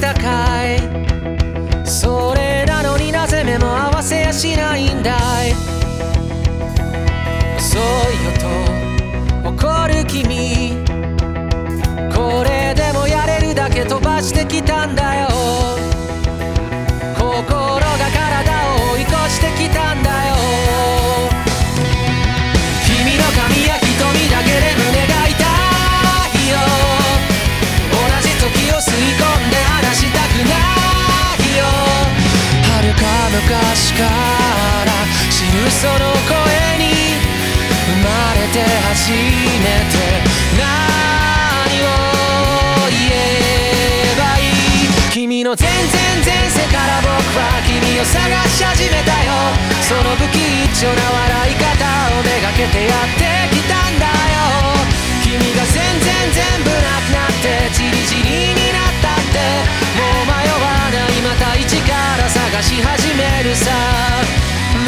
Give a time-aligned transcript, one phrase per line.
[0.00, 0.80] たかい。
[1.84, 5.16] それなのになぜ目も合わせやしないんだ
[5.46, 5.52] い。
[7.56, 7.80] 遅い
[8.24, 8.32] よ
[9.44, 10.89] と怒る君。
[33.80, 34.92] 昔から
[35.30, 35.94] 知るその
[36.28, 36.36] 声
[36.76, 36.92] に
[37.88, 39.16] 生まれて初め
[39.88, 39.96] て
[40.52, 41.88] 何を
[42.90, 45.72] 言えばいい君の全然
[46.26, 47.08] 前世から僕
[47.38, 48.20] は君を探
[48.50, 49.32] し始めたよ
[49.80, 50.40] その不吉
[50.78, 51.64] 祥な笑い方
[52.18, 53.29] をめがけてやって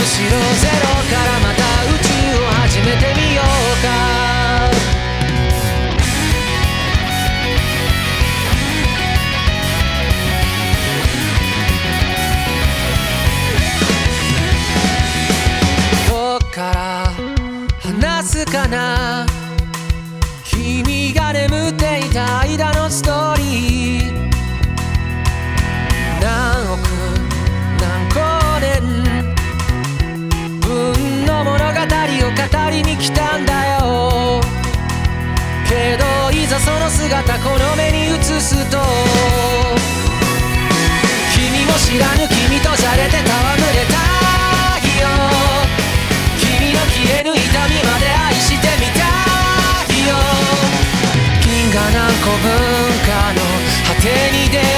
[0.02, 3.21] むしろゼロからまた宇宙を始めてみ
[33.02, 34.40] 来たんだよ。
[35.68, 38.78] けどいざその姿この目に映すと
[41.34, 43.26] 君も知らぬ君とじゃれて戯れ
[43.90, 43.98] た
[44.86, 45.08] いよ。
[46.38, 49.02] 君の消える痛みまで愛してみた
[49.92, 50.14] いよ。
[51.42, 52.46] 銀河何個分
[53.02, 53.42] かの
[53.88, 54.71] 果てに出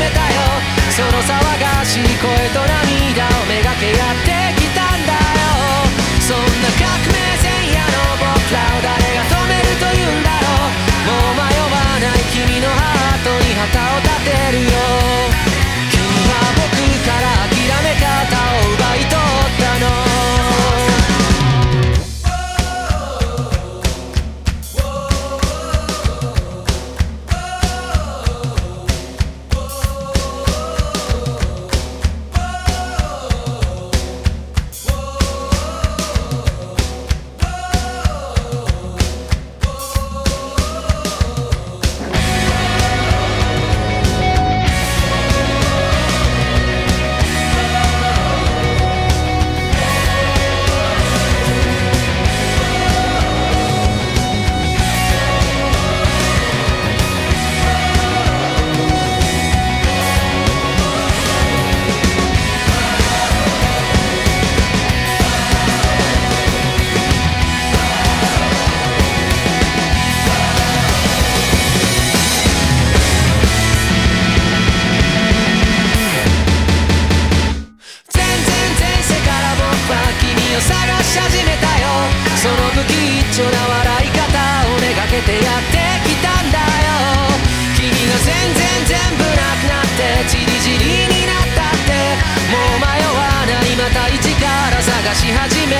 [0.00, 0.40] めたよ。
[0.90, 4.59] その騒がしい声と涙をめがけやって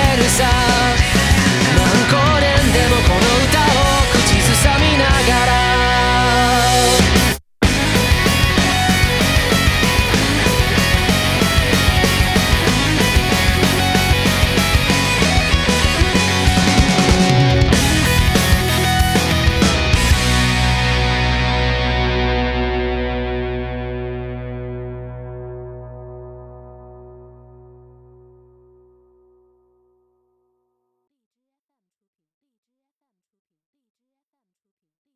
[0.00, 0.99] めるさ